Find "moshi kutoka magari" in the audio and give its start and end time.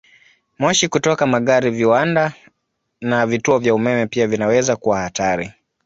0.59-1.69